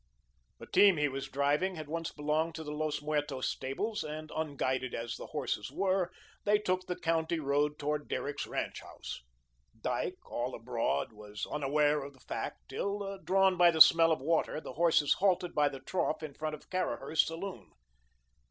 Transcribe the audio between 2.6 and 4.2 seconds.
the Los Muertos stables